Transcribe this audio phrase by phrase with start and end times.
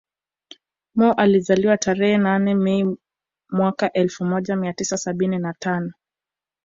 [0.95, 2.97] Mo alizaliwa tarehe nane Mei
[3.49, 5.91] mwaka elfu moja mia tisa sabini na tano